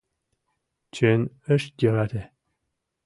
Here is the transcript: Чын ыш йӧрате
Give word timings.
Чын 0.95 1.21
ыш 1.53 1.63
йӧрате 1.81 2.21